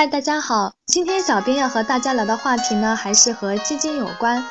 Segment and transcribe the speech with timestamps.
[0.00, 4.42] 嗨，大家好，今天小编要和大家聊的话题呢，还是和基金有关。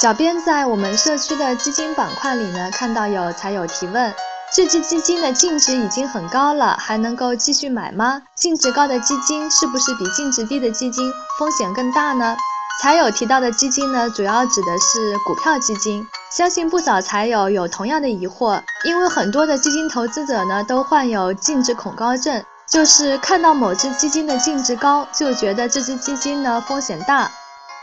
[0.00, 4.10] 小编在我们社区的基金板块里呢，看到有财友提问：
[4.56, 8.22] 这只基金的净值已经很高了，还能够继续买吗？
[8.34, 12.34] 净值高的基金是不是比净值低的基金风险更大呢？
[12.80, 16.06] 财友提到的基金呢，主要指的是股票基金。
[16.34, 22.42] 相信不少财友有同样的疑惑，因为很多的基金投资者呢，都患有净值恐高症。
[22.68, 27.30] 就是看到某只基金的净值高，就觉得这只基金呢风险大。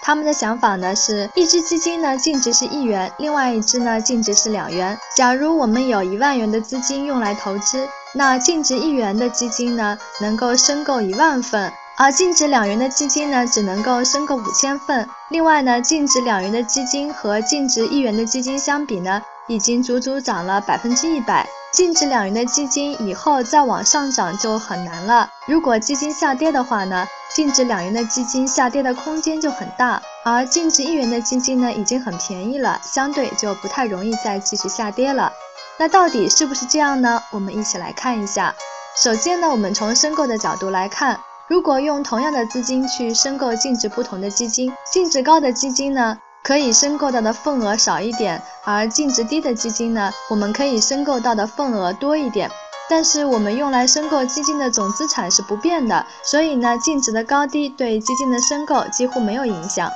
[0.01, 4.97] 他们的想法呢是，一只基金呢净值是一元，另外一只呢净值是两元。
[5.15, 15.07] 假如我们有一万元的资金用来投资，那净值一元的基金呢能够申购一万份，而净值两元的基金呢只能够申购五千份。
[15.27, 21.45] 另外呢，净值两元的基金和净值一元的基金相比呢，已经足足涨了百分之一百。
[21.71, 25.29] 净值两元的基金以后再往上涨就很难了。
[25.47, 35.31] 如果基金下跌的话呢，净值两元的基金下跌的空间就很大，而净值一元的基金呢已经很便宜了，相对就不太容易再继续下跌了。
[35.77, 37.21] 那到底是不是这样呢？
[37.31, 38.55] 我们一起来看一下。
[39.03, 46.17] 首先呢，我们从申购的角度来看，如果用同样的资金去申购净值不同的基金，净值高的基金呢？
[46.49, 52.49] 可以申购到的份额少一点，而净值低的基金呢，我们可以申购到的份额多一点。
[52.89, 59.91] 但是我们用来申购基金的总资产是不变的，所以呢，净值的高低对基金的申购几乎没有影响。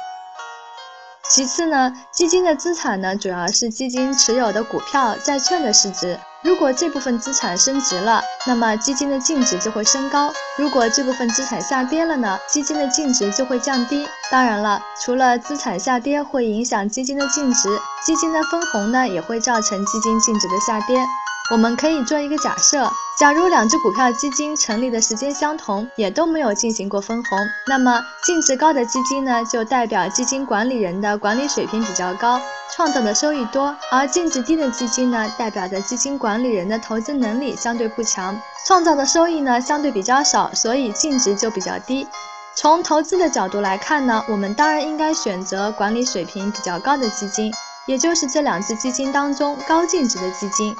[1.27, 6.19] 其次呢，基金的资产呢，主要是基金持有的股票、债券的市值。
[6.43, 14.05] 如果这部分资产升值了，那么基金的净值就会升高；如果这部分资产下跌了呢，基金的净值就会降低。
[14.29, 17.69] 当然了，除了资产下跌会影响基金的净值，
[18.05, 21.05] 基金的分红呢也会造成基金净值的下跌。
[21.51, 22.89] 我们可以做一个假设。
[23.19, 32.41] 假如两只股票基金成立的时间相同，也都没有进行过分红，那么净值高的基金呢，就代表基金管理人的管理水平比较高，
[32.75, 38.35] 创造的收益多；而净值低的基金呢，代表着基金管理人的投资能力相对不强，
[38.65, 42.07] 创造的收益呢相对比较少，所以净值就比较低。
[42.55, 47.51] 从投资的角度来看呢，我们当然应该选择管理水平比较高的基金，
[47.85, 50.75] 也就是这两只基金当中高净值的基金。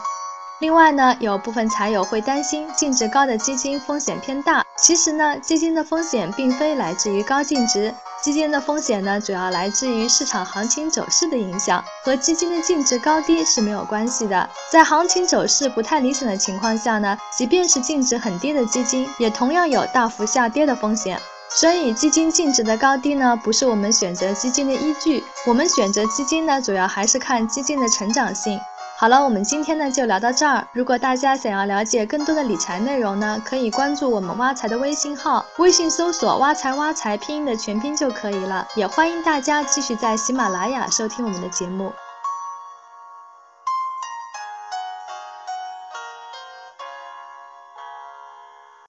[0.59, 4.63] 另外呢，有部分财友会担心净值高的基金风险偏大。
[4.77, 14.49] 其实呢，基金的风险并非来自于高净值，基金的风险呢，主要来自于市场行情走势的影响，和基金的净值高低是没有关系的。
[14.71, 21.19] 在行情走势不太理想的情况下呢，即便是净值很低的基金，也同样有大幅下跌的风险。
[21.49, 25.23] 所以，基金净值的高低呢，不是我们选择基金的依据。
[25.45, 28.59] 我们选择基金呢，主要还是看基金的成长性。
[29.03, 30.65] 好了，我们今天呢就聊到这儿。
[30.71, 38.65] 如果大家想要了解更多的理财内容呢，可以关注我们挖财的微信号，微信搜索“挖财挖财”拼音的全拼就可以了。
[38.77, 41.91] 也欢迎大家继续在喜马拉雅收听我们的节目。